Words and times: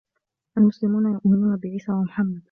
المسلمون 0.57 1.13
يؤمنون 1.13 1.57
بعيسى 1.57 1.91
و 1.91 2.03
محمّد. 2.03 2.39